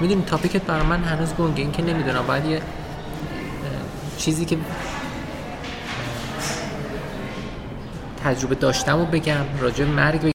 می‌دونی 0.00 0.22
تاپیکت 0.22 0.62
برای 0.62 0.86
من 0.86 1.04
هنوز 1.04 1.34
گنگه 1.34 1.62
این 1.62 1.72
که 1.72 1.82
نمی‌دونم 1.82 2.26
باید 2.26 2.44
یه 2.44 2.62
چیزی 4.18 4.44
که 4.44 4.58
تجربه 8.24 8.54
داشتم 8.54 8.98
و 9.00 9.04
بگم 9.04 9.44
راجع 9.60 9.84
مرگ 9.84 10.20
بگم. 10.20 10.30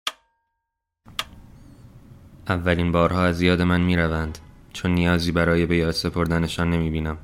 اولین 2.48 2.92
بارها 2.92 3.24
از 3.24 3.42
یاد 3.42 3.62
من 3.62 3.82
می‌روند 3.82 4.38
چون 4.74 4.92
نیازی 4.92 5.32
برای 5.32 5.66
به 5.66 5.78
یاد 5.78 5.92
سپردنشان 5.92 6.70
نمی‌بینم. 6.70 7.18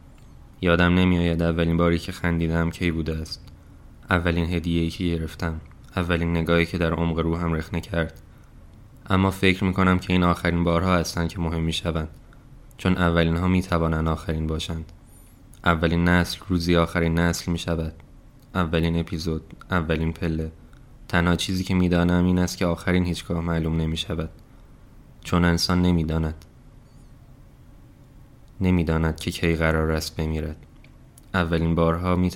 یادم 0.61 0.93
نمیآید 0.93 1.41
اولین 1.41 1.77
باری 1.77 1.99
که 1.99 2.11
خندیدم 2.11 2.69
کی 2.69 2.91
بوده 2.91 3.17
است. 3.17 3.45
اولین 4.09 4.53
هدیه‌ای 4.53 4.89
که 4.89 5.03
گرفتم 5.03 5.61
اولین 5.95 6.37
نگاهی 6.37 6.65
که 6.65 6.77
در 6.77 6.93
عمق 6.93 7.19
روحم 7.19 7.53
رخنه 7.53 7.81
کرد. 7.81 8.21
اما 9.09 9.31
فکر 9.31 9.63
می‌کنم 9.63 9.99
که 9.99 10.13
این 10.13 10.23
آخرین 10.23 10.63
بارها 10.63 10.95
هستند 10.95 11.29
که 11.29 11.39
مهم 11.39 11.63
می‌شوند. 11.63 12.07
چون 12.77 12.97
اولین 12.97 13.37
ها 13.37 13.47
می‌توانند 13.47 14.07
آخرین 14.07 14.47
باشند. 14.47 14.91
اولین 15.65 16.03
نسل 16.03 16.39
روزی 16.47 16.75
آخرین 16.75 17.19
نسل 17.19 17.51
می‌شود. 17.51 17.93
اولین 18.55 18.99
اپیزود 18.99 19.53
اولین 19.71 20.13
پله. 20.13 20.51
تنها 21.07 21.35
چیزی 21.35 21.63
که 21.63 21.73
می‌دانم 21.73 22.25
این 22.25 22.39
است 22.39 22.57
که 22.57 22.65
آخرین 22.65 23.05
هیچگاه 23.05 23.39
معلوم 23.39 23.77
نمی 23.77 23.97
شود 23.97 24.29
چون 25.23 25.45
انسان 25.45 25.81
نمی‌داند. 25.81 26.45
نمی‌داند 28.61 29.19
که 29.19 29.31
کی 29.31 29.55
قرار 29.55 29.91
است 29.91 30.15
بمیرد. 30.15 30.57
اولین 31.33 31.75
بارها 31.75 32.15
می 32.15 32.31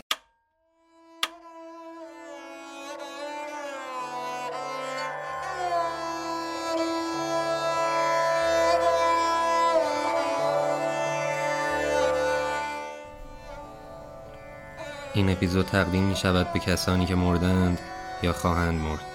این 15.16 15.30
اپیزود 15.30 15.66
تقدیم 15.66 16.04
می 16.04 16.16
شود 16.16 16.54
به 16.54 16.60
کسانی 16.60 17.06
که 17.06 17.16
مردند 17.16 17.80
یا 18.24 18.34
خواهند 18.34 18.82
مرد 18.82 19.06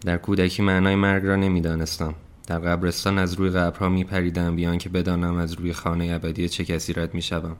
در 0.00 0.16
کودکی 0.16 0.62
معنای 0.62 0.94
مرگ 0.94 1.24
را 1.24 1.36
نمی‌دانستم 1.36 2.14
در 2.46 2.58
قبرستان 2.58 3.18
از 3.18 3.34
روی 3.34 3.50
قبرها 3.50 3.88
می 3.88 4.04
پریدم 4.04 4.56
بیان 4.56 4.78
که 4.78 4.88
بدانم 4.88 5.36
از 5.36 5.52
روی 5.52 5.72
خانه 5.72 6.12
ابدی 6.14 6.48
چه 6.48 6.64
کسی 6.64 6.92
رد 6.92 7.14
می 7.14 7.22
شوم. 7.22 7.56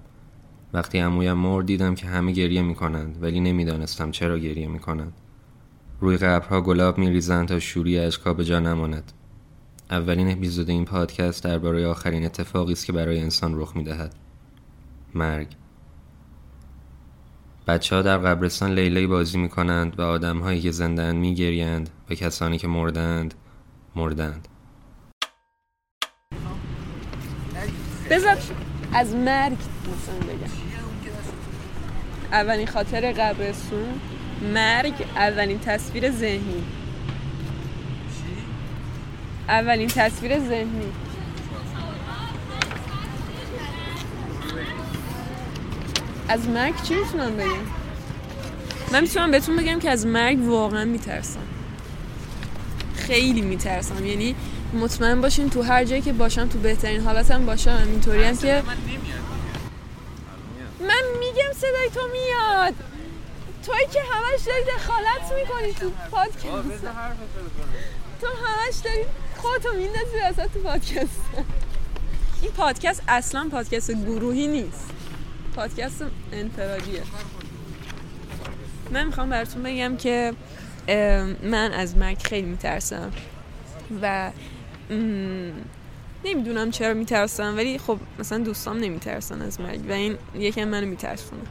وقتی 0.73 0.99
عمویم 0.99 1.33
مرد 1.33 1.67
دیدم 1.67 1.95
که 1.95 2.07
همه 2.07 2.33
گریه 2.33 2.63
می 2.63 2.75
کنند 2.75 3.23
ولی 3.23 3.41
نمی‌دانستم 3.41 4.11
چرا 4.11 4.39
گریه 4.39 4.69
می 4.69 4.79
کنند. 4.79 5.13
روی 6.01 6.17
قبرها 6.17 6.61
گلاب 6.61 6.99
می 6.99 7.11
ریزند 7.11 7.49
تا 7.49 7.59
شوری 7.59 7.99
اشکا 7.99 8.35
به 8.35 8.45
جا 8.45 8.61
نماند. 8.61 9.13
اولین 9.91 10.33
اپیزود 10.33 10.71
این 10.71 10.85
پادکست 10.85 11.45
درباره 11.45 11.87
آخرین 11.87 12.25
اتفاقی 12.25 12.73
است 12.73 12.87
که 12.87 12.93
برای 12.93 13.21
انسان 13.21 13.61
رخ 13.61 13.77
می 13.77 13.85
دهد. 13.85 14.15
مرگ 15.15 15.49
بچه 17.69 17.97
ها 17.97 18.03
در 18.03 18.19
قبرستان 18.19 18.75
لیلی 18.75 19.07
بازی 19.07 19.39
می 19.39 19.49
کنند 19.49 19.99
و 19.99 20.03
آدم 20.03 20.39
هایی 20.39 20.61
که 20.61 20.71
زندن 20.71 21.17
می 21.17 21.35
گریند 21.35 21.91
و 22.11 22.15
کسانی 22.15 22.59
که 22.59 22.69
مردند 22.69 23.35
مردند 23.97 24.49
بذار 28.11 28.37
از 28.93 29.15
مرگ 29.15 29.53
مثلا 29.53 30.35
بگم 30.35 30.53
اولین 32.33 32.67
خاطر 32.67 33.13
قبرستون 33.13 34.01
مرگ 34.55 34.95
اولین 35.17 35.59
تصویر 35.59 36.11
ذهنی. 36.11 36.65
اولین 39.49 39.89
تصویر 39.89 40.39
ذهنی. 40.39 40.93
از 46.29 46.49
مرگ 46.49 46.83
چی 46.83 46.95
می‌تونم 46.95 47.37
بگم؟ 47.37 47.47
من 48.93 49.01
می‌تونم 49.01 49.31
بهتون 49.31 49.57
بگم 49.57 49.79
که 49.79 49.91
از 49.91 50.07
مرگ 50.07 50.49
واقعا 50.49 50.85
میترسم. 50.85 51.41
خیلی 52.97 53.41
میترسم. 53.41 54.07
یعنی 54.07 54.35
مطمئن 54.73 55.21
باشین 55.21 55.51
تو 55.51 55.63
هر 55.63 55.85
جایی 55.85 56.03
که 56.03 56.13
باشم 56.13 56.49
تو 56.49 56.59
بهترین 56.59 57.01
حالتم 57.01 57.47
باشم. 57.47 57.83
اینطوری 57.87 58.25
هم 58.25 58.37
که 58.37 58.63
من 60.81 61.03
میگم 61.21 61.53
صدای 61.55 61.91
تو 61.95 62.01
میاد. 62.13 62.75
توی 63.67 63.87
که 63.93 64.01
همش 64.13 64.41
داری 64.47 64.65
دخالت 64.77 65.33
می‌کنی 65.41 65.73
تو 65.73 65.91
پادکست. 66.11 66.85
تو 68.21 68.27
همش 68.27 68.75
داری 68.85 69.05
خودتو 69.37 69.69
میندازی 69.69 70.17
وسط 70.25 70.53
تو 70.53 70.61
پادکست. 70.61 71.21
این 72.43 72.51
پادکست 72.51 73.03
اصلا 73.09 73.49
پادکست 73.53 73.91
گروهی 73.91 74.47
نیست. 74.47 74.91
پادکست 75.57 76.05
انفرادیه. 76.33 77.03
من 78.91 79.07
می‌خوام 79.07 79.31
براتون 79.31 79.63
بگم 79.63 79.97
که 79.97 80.35
من 81.43 81.73
از 81.73 81.97
مرگ 81.97 82.19
خیلی 82.23 82.47
میترسم. 82.47 83.13
و 84.03 84.31
نمی‌دونم 86.25 86.71
چرا 86.71 86.95
میترسم 86.95 87.57
ولی 87.57 87.79
خب 87.79 87.99
مثلا 88.19 88.39
دوستام 88.39 88.77
نمیترسن 88.77 89.43
از 89.43 89.61
مرگ 89.61 89.81
و 89.89 89.93
این 89.93 90.17
یکم 90.35 90.65
منو 90.65 90.87
میترسونه. 90.87 91.43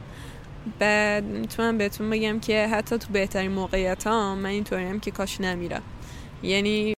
بعد 0.78 1.24
می‌تونم 1.24 1.78
بهتون 1.78 2.10
بگم 2.10 2.40
که 2.40 2.68
حتی 2.68 2.98
تو 2.98 3.12
بهترین 3.12 3.50
موقعیت 3.50 4.06
ها 4.06 4.34
من 4.34 4.46
اینطوری 4.46 4.84
هم 4.84 5.00
که 5.00 5.10
کاش 5.10 5.40
نمیرم. 5.40 5.82
یعنی 6.42 6.94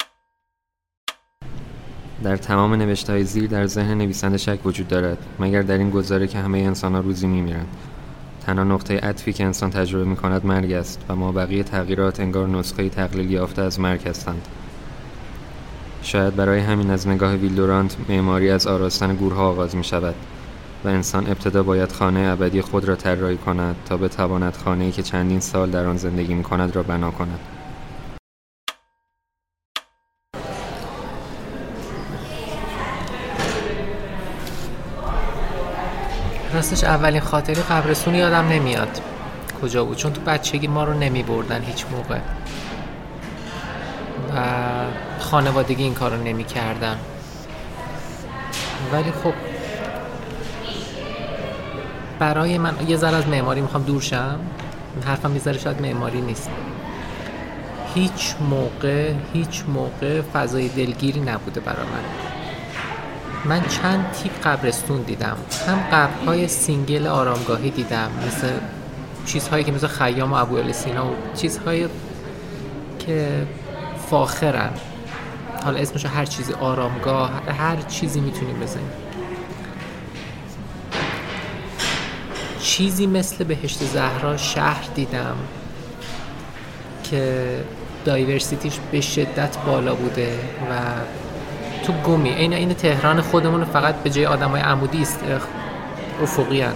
در 2.22 2.36
تمام 2.36 2.74
نوشته 2.74 3.12
های 3.12 3.24
زیر 3.24 3.46
در 3.46 3.66
ذهن 3.66 3.98
نویسنده 3.98 4.38
شک 4.38 4.66
وجود 4.66 4.88
دارد 4.88 5.18
مگر 5.38 5.62
در 5.62 5.78
این 5.78 5.90
گذاره 5.90 6.26
که 6.26 6.38
همه 6.38 6.58
انسان 6.58 6.94
ها 6.94 7.00
روزی 7.00 7.26
میمیرند. 7.26 7.76
تنها 8.46 8.64
نقطه 8.64 8.98
عطفی 8.98 9.32
که 9.32 9.44
انسان 9.44 9.70
تجربه 9.70 10.04
می 10.04 10.16
کند 10.16 10.46
مرگ 10.46 10.72
است 10.72 11.04
و 11.08 11.16
ما 11.16 11.32
بقیه 11.32 11.62
تغییرات 11.62 12.20
انگار 12.20 12.48
نسخه 12.48 12.88
تقلیل 12.88 13.30
یافته 13.30 13.62
از 13.62 13.80
مرگ 13.80 14.08
هستند. 14.08 14.48
شاید 16.02 16.36
برای 16.36 16.60
همین 16.60 16.90
از 16.90 17.08
نگاه 17.08 17.34
ویلدورانت 17.34 17.96
معماری 18.08 18.50
از 18.50 18.66
آراستن 18.66 19.14
گورها 19.14 19.48
آغاز 19.48 19.76
می 19.76 19.84
شود 19.84 20.14
و 20.84 20.88
انسان 20.88 21.26
ابتدا 21.26 21.62
باید 21.62 21.92
خانه 21.92 22.20
ابدی 22.20 22.62
خود 22.62 22.84
را 22.84 22.96
طراحی 22.96 23.36
کند 23.36 23.76
تا 23.88 23.96
بتواند 23.96 24.56
خانه‌ای 24.64 24.92
که 24.92 25.02
چندین 25.02 25.40
سال 25.40 25.70
در 25.70 25.86
آن 25.86 25.96
زندگی 25.96 26.34
می 26.34 26.42
کند 26.42 26.76
را 26.76 26.82
بنا 26.82 27.10
کند. 27.10 27.38
راستش 36.54 36.84
اولین 36.84 37.20
خاطری 37.20 37.62
قبرستون 37.62 38.14
یادم 38.14 38.48
نمیاد. 38.48 39.00
کجا 39.62 39.84
بود؟ 39.84 39.96
چون 39.96 40.12
تو 40.12 40.20
بچگی 40.20 40.66
ما 40.66 40.84
رو 40.84 40.94
نمی 40.94 41.22
بردن 41.22 41.62
هیچ 41.62 41.86
موقع. 41.92 42.18
و 44.34 44.38
خانوادگی 45.30 45.82
این 45.82 45.94
کار 45.94 46.10
رو 46.10 46.22
نمی 46.22 46.44
کردن 46.44 46.98
ولی 48.92 49.12
خب 49.12 49.32
برای 52.18 52.58
من 52.58 52.74
یه 52.88 52.96
ذره 52.96 53.16
از 53.16 53.28
معماری 53.28 53.60
می‌خوام 53.60 53.82
دور 53.82 54.02
شم. 54.02 54.40
حرفم 55.06 55.36
یه 55.46 55.52
شاید 55.52 55.82
معماری 55.82 56.20
نیست. 56.20 56.50
هیچ 57.94 58.34
موقع 58.50 59.12
هیچ 59.32 59.64
موقع 59.68 60.20
فضای 60.20 60.68
دلگیری 60.68 61.20
نبوده 61.20 61.60
برای 61.60 61.86
من. 61.86 62.04
من 63.44 63.68
چند 63.68 64.12
تیپ 64.12 64.46
قبرستون 64.46 65.02
دیدم. 65.02 65.36
هم 65.68 65.78
قبرهای 65.92 66.48
single 66.48 67.06
آرامگاهی 67.06 67.70
دیدم. 67.70 68.10
مثل 68.26 68.48
چیزهایی 69.26 69.64
که 69.64 69.72
مثل 69.72 69.86
خیام 69.86 70.32
و 70.32 70.34
ابو 70.34 70.72
سینا 70.72 71.06
و 71.06 71.10
چیزهایی 71.34 71.88
که 72.98 73.46
فاخرن. 74.10 74.70
حالا 75.68 75.80
اسمش 75.80 76.06
هر 76.06 76.24
چیزی 76.24 76.52
آرامگاه 76.52 77.30
هر 77.58 77.76
چیزی 77.76 78.20
می‌تونیم 78.20 78.60
بزنیم. 78.60 78.90
چیزی 82.60 83.06
مثل 83.06 83.44
بهشت 83.44 83.84
زهرا 83.84 84.36
شهر 84.36 84.84
دیدم 84.94 85.36
که 87.10 87.44
diversity 88.04 88.65
ش 88.65 88.78
به 88.92 89.00
شدت 89.00 89.56
بالا 89.66 89.94
بوده 89.94 90.38
و 90.70 90.74
تو 91.86 91.92
گمی. 91.92 92.30
این 92.30 92.52
این 92.52 92.74
تهران 92.74 93.20
خودمون 93.20 93.64
فقط 93.64 93.94
به 93.94 94.10
جای 94.10 94.26
آدم 94.26 94.50
های 94.50 94.60
عمودی 94.60 95.02
است. 95.02 95.20
افقی 96.22 96.60
هن. 96.60 96.72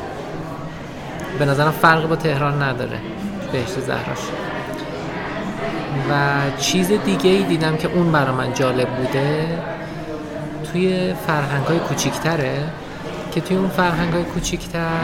به 1.38 1.44
نظرم 1.44 1.70
فرق 1.70 2.08
با 2.08 2.16
تهران 2.16 2.62
نداره. 2.62 2.98
بهشت 3.52 3.80
زهراش. 3.80 4.18
و 6.10 6.40
چیز 6.58 6.92
دیگه 6.92 7.30
ای 7.30 7.42
دیدم 7.42 7.76
که 7.76 7.88
اون 7.88 8.12
برا 8.12 8.32
من 8.32 8.54
جالب 8.54 8.88
بوده 8.88 9.58
توی 10.72 11.14
فرهنگ 11.26 11.64
های 11.64 11.78
کوچیکتره 11.78 12.64
که 13.32 13.40
توی 13.40 13.56
اون 13.56 13.68
فرهنگ 13.68 14.12
های 14.12 14.24
کوچیکتر 14.24 15.00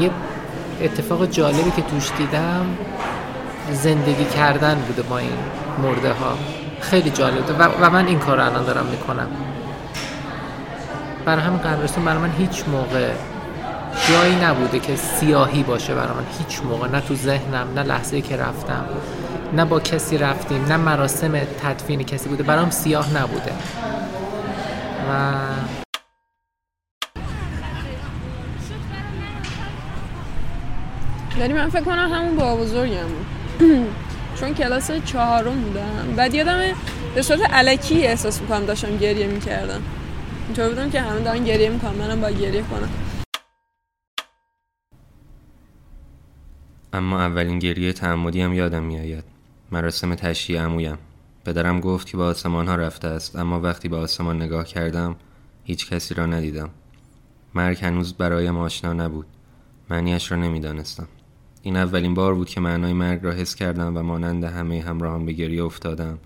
یه 0.00 0.10
اتفاق 0.82 1.26
جالبی 1.26 1.70
که 1.70 1.82
توش 1.82 2.10
دیدم 2.18 2.66
زندگی 3.72 4.24
کردن 4.24 4.74
بوده 4.74 5.02
با 5.02 5.18
این 5.18 5.30
مرده 5.82 6.12
ها 6.12 6.38
خیلی 6.80 7.10
جالبه 7.10 7.52
و, 7.52 7.68
و 7.80 7.90
من 7.90 8.06
این 8.06 8.18
کار 8.18 8.36
رو 8.36 8.44
الان 8.44 8.64
دارم 8.64 8.86
می‌کنم. 8.86 9.28
برای 11.24 11.42
همین 11.42 11.58
قبرستون 11.58 12.04
برای 12.04 12.18
من 12.18 12.32
هیچ 12.38 12.64
موقع 12.68 13.10
جایی 14.08 14.36
نبوده 14.36 14.78
که 14.78 14.96
سیاهی 14.96 15.62
باشه 15.62 15.94
برای 15.94 16.08
من. 16.14 16.24
هیچ 16.38 16.60
موقع. 16.62 16.88
نه 16.88 17.00
تو 17.00 17.14
ذهنم 17.14 17.68
نه 17.74 17.82
لحظه 17.82 18.20
که 18.20 18.36
رفتم. 18.36 18.84
نه 19.52 19.64
با 19.64 19.80
کسی 19.80 20.18
رفتیم 20.18 20.64
نه 20.64 20.76
مراسم 20.76 21.38
تدفین 21.38 22.02
کسی 22.02 22.28
بوده. 22.28 22.42
برام 22.42 22.70
سیاه 22.70 23.16
نبوده. 23.18 23.52
و 25.08 25.32
یعنی 31.40 31.52
من 31.52 31.68
فکر 31.68 31.82
کنم 31.82 32.12
همون 32.12 32.36
با 32.36 32.56
بزرگم 32.56 33.08
چون 34.40 34.54
کلاس 34.54 34.90
چهارم 35.04 35.60
بودم. 35.60 36.14
بعد 36.16 36.34
یادم 36.34 36.58
به 37.14 37.22
صورت 37.22 37.40
علکی 37.40 38.06
احساس 38.06 38.40
می‌کنم 38.40 38.66
داشتم 38.66 38.96
گریه 38.96 39.26
می‌کردم. 39.26 39.80
اینطور 40.46 40.68
بودم 40.68 40.90
که 40.90 41.00
همه 41.00 41.20
دارن 41.20 41.44
گریه 41.44 41.68
می‌کنم. 41.68 41.94
منم 41.94 42.20
با 42.20 42.30
گریه 42.30 42.62
کنم. 42.62 42.88
اما 46.92 47.20
اولین 47.20 47.58
گریه 47.58 47.92
تعمدی 47.92 48.40
هم 48.40 48.52
یادم 48.52 48.82
میآید. 48.82 49.24
مراسم 49.72 50.14
تشییع 50.14 50.62
عمویم. 50.62 50.98
پدرم 51.44 51.80
گفت 51.80 52.06
که 52.06 52.16
به 52.16 52.22
آسمان 52.22 52.68
ها 52.68 52.74
رفته 52.74 53.08
است 53.08 53.36
اما 53.36 53.60
وقتی 53.60 53.88
به 53.88 53.96
آسمان 53.96 54.42
نگاه 54.42 54.64
کردم 54.64 55.16
هیچ 55.64 55.90
کسی 55.90 56.14
را 56.14 56.26
ندیدم. 56.26 56.70
مرگ 57.54 57.84
هنوز 57.84 58.14
برایم 58.14 58.56
آشنا 58.56 58.92
نبود. 58.92 59.26
معنیش 59.90 60.32
را 60.32 60.38
نمی‌دانستم. 60.38 61.08
این 61.62 61.76
اولین 61.76 62.14
بار 62.14 62.34
بود 62.34 62.48
که 62.48 62.60
معنای 62.60 62.92
مرگ 62.92 63.24
را 63.24 63.32
حس 63.32 63.54
کردم 63.54 63.96
و 63.96 64.02
مانند 64.02 64.44
همه 64.44 64.82
همراهان 64.82 65.26
به 65.26 65.32
گریه 65.32 65.64
افتادم 65.64 66.18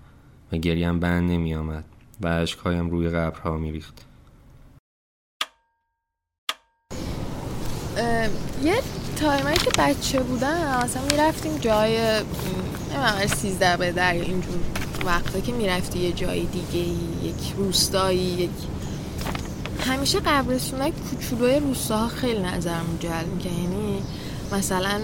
و 0.51 0.57
گریم 0.57 0.99
بند 0.99 1.31
نمی 1.31 1.55
آمد 1.55 1.85
و 2.21 2.27
عشقهایم 2.27 2.89
روی 2.89 3.09
قبرها 3.09 3.57
می 3.57 3.71
ریخت. 3.71 4.05
یه 8.63 8.75
تایمایی 9.19 9.57
که 9.57 9.71
بچه 9.77 10.19
بودم 10.19 10.47
اصلا 10.83 11.01
می‌رفتیم 11.11 11.57
جای 11.57 11.97
نمی‌دونم 11.97 13.27
سیزده 13.35 13.77
به 13.77 13.91
در 13.91 14.13
اینجور 14.13 14.59
وقتا 15.05 15.39
که 15.39 15.51
می‌رفتی 15.51 15.99
یه 15.99 16.11
جای 16.11 16.45
دیگه 16.45 16.87
یک 17.23 17.53
روستایی 17.57 18.19
یک 18.19 18.49
همیشه 19.85 20.19
قبرستون 20.19 20.81
های 20.81 20.91
کوچولوی 20.91 21.59
روستاها 21.59 22.07
خیلی 22.07 22.39
نظرمو 22.39 22.97
جلب 22.99 23.27
می‌کنه 23.27 23.53
یعنی 23.53 24.03
مثلا 24.51 24.99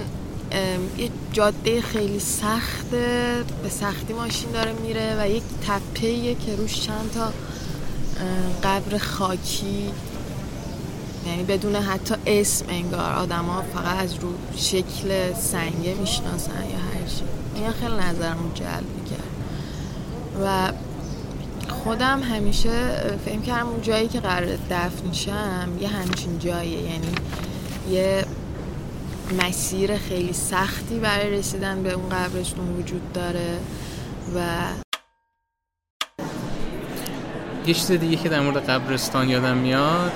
یه 0.97 1.09
جاده 1.33 1.81
خیلی 1.81 2.19
سخته 2.19 3.43
به 3.63 3.69
سختی 3.69 4.13
ماشین 4.13 4.51
داره 4.51 4.73
میره 4.73 5.15
و 5.19 5.29
یک 5.29 5.43
تپه 5.67 6.35
که 6.35 6.55
روش 6.57 6.81
چند 6.81 7.11
تا 7.13 7.33
قبر 8.63 8.97
خاکی 8.97 9.91
یعنی 11.27 11.43
بدون 11.43 11.75
حتی 11.75 12.15
اسم 12.25 12.65
انگار 12.69 13.13
آدما 13.13 13.63
فقط 13.73 14.03
از 14.03 14.13
رو 14.13 14.33
شکل 14.55 15.33
سنگه 15.33 15.93
می‌شناسن 15.93 16.63
یا 16.71 16.77
هر 16.77 17.07
چی. 17.07 17.23
این 17.55 17.71
خیلی 17.71 17.93
نظرمو 17.93 18.53
جلب 18.53 18.83
می‌کرد. 18.99 19.23
و 20.43 20.71
خودم 21.69 22.21
همیشه 22.21 22.71
فکر 23.25 23.39
کردم 23.39 23.67
اون 23.67 23.81
جایی 23.81 24.07
که 24.07 24.19
قرار 24.19 24.57
دفن 24.69 25.11
شم 25.11 25.69
یه 25.79 25.87
همچین 25.87 26.39
جاییه. 26.39 26.81
یعنی 26.81 27.11
یه 27.89 28.25
مسیر 29.43 29.97
خیلی 29.97 30.33
سختی 30.33 30.99
برای 30.99 31.29
رسیدن 31.29 31.83
به 31.83 31.93
اون 31.93 32.09
قبرستون 32.09 32.75
وجود 32.79 33.13
داره 33.13 33.57
و 34.35 34.39
یه 37.67 37.73
چیز 37.73 37.91
دیگه 37.91 38.15
که 38.15 38.29
در 38.29 38.39
مورد 38.39 38.69
قبرستان 38.69 39.29
یادم 39.29 39.57
میاد 39.57 40.11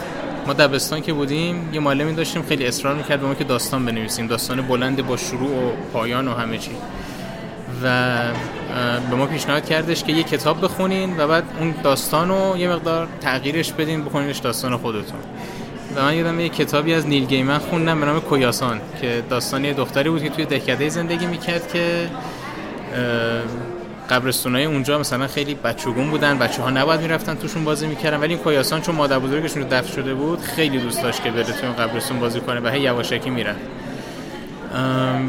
ما 0.47 0.53
دبستان 0.53 1.01
که 1.01 1.13
بودیم 1.13 1.69
یه 1.73 1.79
معلمی 1.79 2.15
داشتیم 2.15 2.41
خیلی 2.41 2.65
اصرار 2.65 2.95
می‌کرد 2.95 3.21
به 3.21 3.27
ما 3.27 3.35
که 3.35 3.43
داستان 3.43 3.85
بنویسیم. 3.85 4.27
داستان 4.27 4.61
بلند 4.61 5.07
با 5.07 5.17
شروع 5.17 5.49
و 5.49 5.71
پایان 5.93 6.27
و 6.27 6.33
همه 6.33 6.57
چی. 6.57 6.71
و 7.83 8.15
به 9.09 9.15
ما 9.15 9.25
پیشنهاد 9.25 9.65
کردش 9.65 10.03
که 10.03 10.11
یه 10.13 10.23
کتاب 10.23 10.61
بخونین 10.63 11.19
و 11.19 11.27
بعد 11.27 11.43
اون 11.59 11.73
داستان 11.83 12.29
رو 12.29 12.57
یه 12.57 12.69
مقدار 12.69 13.07
تغییرش 13.21 13.71
بدین 13.71 14.05
بخونینش 14.05 14.37
داستان 14.37 14.77
خودتون. 14.77 15.19
و 15.95 16.01
من 16.01 16.15
یادم 16.15 16.39
یه 16.39 16.49
کتابی 16.49 16.93
از 16.93 17.07
نیل 17.07 17.25
گیمن 17.25 17.57
خوندم 17.57 17.99
به 17.99 18.05
نام 18.05 18.19
کویاسان 18.19 18.81
که 19.01 19.23
داستانی 19.29 19.73
دختری 19.73 20.09
بود 20.09 20.23
که 20.23 20.29
توی 20.29 20.45
دهکده 20.45 20.89
زندگی 20.89 21.25
می‌کرد 21.25 21.73
که 21.73 22.09
قبرستونای 24.09 24.65
اونجا 24.65 24.99
مثلا 24.99 25.27
خیلی 25.27 25.55
بچگون 25.55 26.09
بودن 26.09 26.37
بچه 26.37 26.61
ها 26.61 26.69
نباید 26.69 27.01
می‌رفتن 27.01 27.35
توشون 27.35 27.63
بازی 27.63 27.87
می‌کردن 27.87 28.19
ولی 28.19 28.33
این 28.33 28.43
کویاسان 28.43 28.81
چون 28.81 28.95
مادر 28.95 29.19
بزرگشون 29.19 29.63
رو 29.63 29.69
دفن 29.69 29.91
شده 29.95 30.13
بود 30.13 30.41
خیلی 30.41 30.79
دوست 30.79 31.03
داشت 31.03 31.23
که 31.23 31.31
بره 31.31 31.43
توی 31.43 31.69
قبرستون 31.69 32.19
بازی 32.19 32.39
کنه 32.39 32.59
و 32.59 32.67
هی 32.67 32.81
یواشکی 32.81 33.29
میرن 33.29 33.55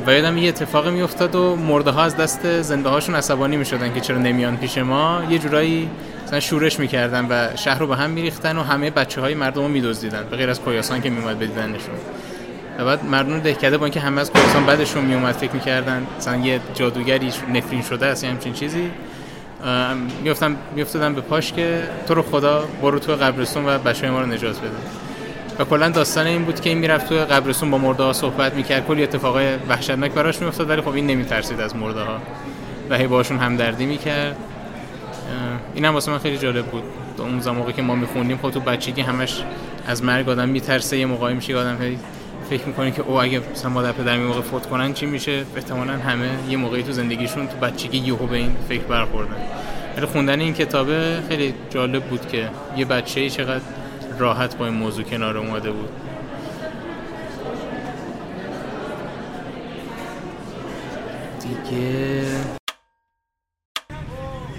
و 0.06 0.12
یادم 0.12 0.38
یه 0.38 0.48
اتفاقی 0.48 0.90
میافتاد 0.90 1.34
و 1.34 1.56
مرده 1.56 1.90
ها 1.90 2.02
از 2.02 2.16
دست 2.16 2.62
زنده 2.62 2.88
هاشون 2.88 3.14
عصبانی 3.14 3.56
می‌شدن 3.56 3.94
که 3.94 4.00
چرا 4.00 4.18
نمیان 4.18 4.56
پیش 4.56 4.78
ما. 4.78 5.22
یه 5.30 5.38
جورایی 5.38 5.90
مثلا 6.26 6.40
شورش 6.40 6.78
می‌کردن 6.78 7.26
و 7.30 7.56
شهر 7.56 7.78
رو 7.78 7.86
به 7.86 7.96
هم 7.96 8.10
میریختن 8.10 8.56
و 8.56 8.62
همه 8.62 8.90
بچه 8.90 9.20
های 9.20 9.34
مردم 9.34 9.62
رو 9.62 9.68
میدزدیدن 9.68 10.26
به 10.30 10.36
غیر 10.36 10.50
از 10.50 10.60
کویاسان 10.60 11.02
که 11.02 11.10
میومد 11.10 11.38
بدیدنشون. 11.38 11.94
و 12.78 12.84
بعد 12.84 13.04
مردم 13.04 13.40
دهکده 13.40 13.78
با 13.78 13.84
اینکه 13.84 14.00
همه 14.00 14.20
از 14.20 14.30
کویاسان 14.30 14.66
بعدشون 14.66 15.04
میومد 15.04 15.34
فکر 15.34 15.52
می‌کردن 15.52 16.06
مثلا 16.18 16.36
یه 16.36 16.60
جادوگری 16.74 17.32
نفرین 17.54 17.82
شده 17.82 18.06
است 18.06 18.24
یا 18.24 18.30
همچین 18.30 18.52
چیزی 18.52 18.90
میافتم 20.22 20.56
میافتادن 20.74 21.14
به 21.14 21.20
پاش 21.20 21.52
که 21.52 21.82
تو 22.06 22.14
رو 22.14 22.22
خدا 22.22 22.64
برو 22.82 22.98
تو 22.98 23.12
قبرستون 23.12 23.68
و 23.68 23.78
بچه 23.78 24.10
ما 24.10 24.20
رو 24.20 24.26
نجات 24.26 24.58
بده. 24.58 24.70
و 25.58 25.64
کلا 25.64 25.88
داستان 25.88 26.26
این 26.26 26.44
بود 26.44 26.60
که 26.60 26.70
این 26.70 26.78
می‌رفت 26.78 27.08
تو 27.08 27.14
قبرستون 27.14 27.70
با 27.70 27.78
مرده 27.78 28.02
ها 28.02 28.12
صحبت 28.12 28.54
می‌کرد 28.54 28.86
کلی 28.86 29.02
اتفاقای 29.02 29.56
وحشتناک 29.68 30.12
براش 30.12 30.40
میافتاد 30.40 30.70
ولی 30.70 30.82
خب 30.82 30.88
این 30.88 31.06
نمیترسید 31.06 31.60
از 31.60 31.76
مرده 31.76 32.00
ها 32.00 32.18
و 32.90 32.96
هی 32.96 33.06
باشون 33.06 33.38
همدردی 33.38 33.86
می‌کرد. 33.86 34.36
این 35.74 35.84
هم 35.84 35.94
واسه 35.94 36.10
من 36.10 36.18
خیلی 36.18 36.38
جالب 36.38 36.66
بود. 36.66 36.82
اون 37.18 37.56
موقعی 37.56 37.72
که 37.72 37.82
ما 37.82 37.94
میخوندیم 37.94 38.38
خب 38.42 38.50
تو 38.50 38.60
بچگی 38.60 39.00
همش 39.00 39.42
از 39.86 40.04
مرگ 40.04 40.28
آدم 40.28 40.48
میترسه 40.48 40.98
یه 40.98 41.06
موقعی 41.06 41.34
میشه 41.34 41.56
آدم 41.56 41.82
هی 41.82 41.98
فکر 42.50 42.66
می‌کنه 42.66 42.90
که 42.90 43.02
او 43.02 43.20
اگه 43.22 43.42
مثلا 43.52 43.70
مادر 43.70 43.92
پدر 43.92 44.16
می 44.16 44.24
موقع 44.24 44.40
فوت 44.40 44.66
کنن 44.66 44.92
چی 44.92 45.06
میشه؟ 45.06 45.44
احتمالا 45.56 45.92
همه 45.92 46.38
یه 46.48 46.56
موقعی 46.56 46.82
تو 46.82 46.92
زندگیشون 46.92 47.48
تو 47.48 47.56
بچگی 47.56 47.98
یهو 47.98 48.26
به 48.26 48.36
این 48.36 48.56
فکر 48.68 48.82
برخوردن. 48.82 49.36
ولی 49.96 50.06
خوندن 50.06 50.40
این 50.40 50.54
کتابه 50.54 51.22
خیلی 51.28 51.54
جالب 51.70 52.04
بود 52.04 52.28
که 52.28 52.50
یه 52.76 52.84
بچه 52.84 53.30
چقدر 53.30 53.64
راحت 54.18 54.56
با 54.56 54.66
این 54.66 54.74
موضوع 54.74 55.04
کنار 55.04 55.36
اومده 55.36 55.70
بود. 55.70 55.88
دیگه 61.40 62.24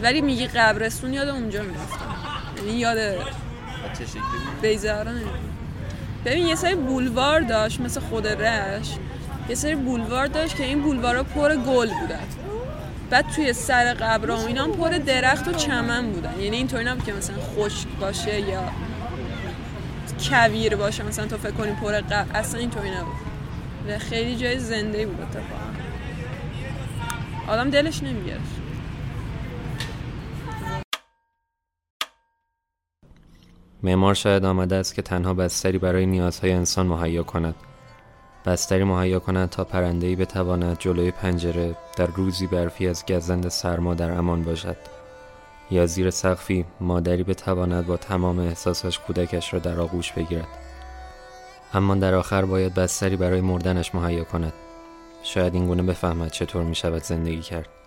ولی 0.02 0.22
میگی 0.22 0.48
قبرستون 0.48 1.14
یاد 1.14 1.30
اونجا 1.30 1.62
می‌رفتم. 1.62 2.16
یعنی 2.58 2.80
یاد 2.80 2.98
بیزاره 4.62 5.12
ببین 6.26 6.48
یه 6.48 6.56
سری 6.56 6.76
بولوار 6.76 7.42
داشت 7.42 7.80
مثل 7.80 8.00
خود 8.00 8.28
رش. 8.28 8.96
یه 9.50 9.56
سری 9.56 9.76
بولوار 9.76 10.28
داشت 10.28 10.56
که 10.56 10.64
این 10.64 10.82
بولوارا 10.82 11.24
پر 11.24 11.56
گل 11.56 11.90
بودن. 11.90 12.20
بعد 13.10 13.26
توی 13.36 13.54
سر 13.54 13.94
قبر 13.94 14.32
و 14.32 14.36
اینا 14.36 14.68
پر 14.68 14.90
درخت 14.90 15.48
و 15.48 15.52
چمن 15.52 16.12
بودن. 16.12 16.40
یعنی 16.40 16.58
اینطوری 16.58 16.86
نبود 16.86 17.04
که 17.04 17.14
مثلا 17.14 17.36
خشک 17.36 17.88
باشه 18.02 18.40
یا 18.40 18.64
کویر 20.30 20.76
باشه 20.76 21.04
مثلا 21.04 21.28
تو 21.28 21.38
فکر 21.38 21.52
کنی 21.52 21.72
پر 21.72 21.92
قبر. 21.92 22.38
اصلا 22.38 22.60
اینطوری 22.60 22.92
نبود. 22.92 23.16
و 23.88 24.00
خیلی 24.00 24.36
جای 24.36 24.60
زنده 24.60 25.06
بود 25.06 25.22
اتفاقا. 25.22 25.70
آدم 27.48 27.70
دلش 27.70 28.04
نمیگرد 28.04 28.40
معمار 33.84 34.14
شاید 34.14 34.46
آمده 34.46 34.76
است 34.76 34.96
که 34.96 35.02
تنها 35.02 35.34
بستری 35.34 35.78
برای 35.78 36.06
نیازهای 36.06 36.52
انسان 36.52 36.88
مهیا 36.88 37.24
کند. 37.24 37.56
بستری 38.46 38.84
مهیا 38.84 39.20
کند 39.20 39.50
تا 39.50 39.64
پرندهی 39.64 40.16
بتواند 40.16 40.80
جلوی 40.80 41.12
پنجره 41.12 41.76
در 41.98 42.06
روزی 42.06 42.48
برفی 42.48 42.88
از 42.88 43.06
گزند 43.06 43.48
سرما 43.48 43.94
در 43.94 44.12
امان 44.12 44.44
باشد. 44.44 44.78
یا 45.72 45.86
زیر 45.86 46.10
سقفی 46.10 46.66
مادری 46.80 47.24
بتواند 47.24 47.88
با 47.88 47.98
تمام 47.98 48.40
احساسش 48.40 49.00
کودکش 49.00 49.54
را 49.54 49.60
در 49.60 49.80
آغوش 49.80 50.12
بگیرد. 50.12 50.48
اما 51.74 51.96
در 51.96 52.16
آخر 52.16 52.46
باید 52.46 52.74
بستری 52.74 53.16
برای 53.16 53.42
مردنش 53.42 53.96
مهیا 53.96 54.24
کند. 54.24 54.54
شاید 55.24 55.54
این 55.54 55.68
گونه 55.68 55.84
بفهمد 55.84 56.32
چطور 56.32 56.64
می 56.64 56.76
شود 56.76 57.04
زندگی 57.04 57.42
کرد. 57.42 57.79